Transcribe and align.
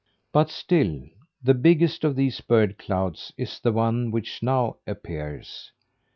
But 0.33 0.49
still 0.49 0.99
the 1.43 1.53
biggest 1.53 2.03
of 2.03 2.15
these 2.15 2.41
bird 2.41 2.79
clouds 2.79 3.31
is 3.37 3.59
the 3.59 3.71
one 3.71 4.09
which 4.09 4.41
now 4.41 4.77
appears. 4.87 5.71